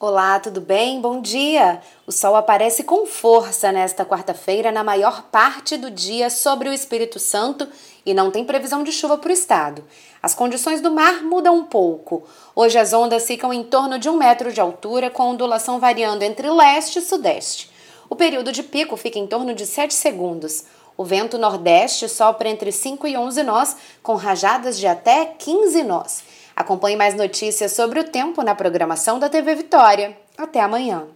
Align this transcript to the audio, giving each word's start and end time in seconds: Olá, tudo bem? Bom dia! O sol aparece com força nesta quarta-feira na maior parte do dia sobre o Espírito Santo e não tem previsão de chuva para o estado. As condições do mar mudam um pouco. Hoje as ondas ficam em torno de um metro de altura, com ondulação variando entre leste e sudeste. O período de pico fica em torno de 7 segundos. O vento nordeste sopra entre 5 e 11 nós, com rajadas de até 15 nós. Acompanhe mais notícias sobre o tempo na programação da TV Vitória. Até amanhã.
Olá, 0.00 0.38
tudo 0.38 0.60
bem? 0.60 1.00
Bom 1.00 1.20
dia! 1.20 1.80
O 2.06 2.12
sol 2.12 2.36
aparece 2.36 2.84
com 2.84 3.04
força 3.04 3.72
nesta 3.72 4.04
quarta-feira 4.04 4.70
na 4.70 4.84
maior 4.84 5.24
parte 5.24 5.76
do 5.76 5.90
dia 5.90 6.30
sobre 6.30 6.68
o 6.68 6.72
Espírito 6.72 7.18
Santo 7.18 7.66
e 8.06 8.14
não 8.14 8.30
tem 8.30 8.44
previsão 8.44 8.84
de 8.84 8.92
chuva 8.92 9.18
para 9.18 9.30
o 9.30 9.32
estado. 9.32 9.84
As 10.22 10.36
condições 10.36 10.80
do 10.80 10.92
mar 10.92 11.24
mudam 11.24 11.56
um 11.56 11.64
pouco. 11.64 12.22
Hoje 12.54 12.78
as 12.78 12.92
ondas 12.92 13.26
ficam 13.26 13.52
em 13.52 13.64
torno 13.64 13.98
de 13.98 14.08
um 14.08 14.16
metro 14.16 14.52
de 14.52 14.60
altura, 14.60 15.10
com 15.10 15.30
ondulação 15.30 15.80
variando 15.80 16.22
entre 16.22 16.48
leste 16.48 17.00
e 17.00 17.02
sudeste. 17.02 17.68
O 18.08 18.14
período 18.14 18.52
de 18.52 18.62
pico 18.62 18.96
fica 18.96 19.18
em 19.18 19.26
torno 19.26 19.52
de 19.52 19.66
7 19.66 19.92
segundos. 19.92 20.62
O 20.96 21.04
vento 21.04 21.36
nordeste 21.36 22.08
sopra 22.08 22.48
entre 22.48 22.70
5 22.70 23.04
e 23.08 23.16
11 23.16 23.42
nós, 23.42 23.76
com 24.00 24.14
rajadas 24.14 24.78
de 24.78 24.86
até 24.86 25.26
15 25.26 25.82
nós. 25.82 26.22
Acompanhe 26.58 26.96
mais 26.96 27.14
notícias 27.14 27.70
sobre 27.70 28.00
o 28.00 28.04
tempo 28.04 28.42
na 28.42 28.52
programação 28.52 29.16
da 29.20 29.28
TV 29.28 29.54
Vitória. 29.54 30.18
Até 30.36 30.60
amanhã. 30.60 31.06